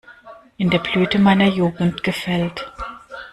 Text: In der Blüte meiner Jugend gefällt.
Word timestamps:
In 0.57 0.71
der 0.71 0.79
Blüte 0.79 1.19
meiner 1.19 1.45
Jugend 1.45 2.01
gefällt. 2.03 2.67